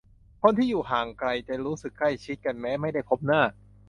[0.41, 3.41] คนที่อยู่ห่างไกลจะรู้สึกใกล้ชิดกันแม้ไม่ได้พบหน้า